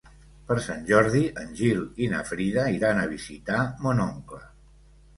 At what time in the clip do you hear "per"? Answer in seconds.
0.45-0.55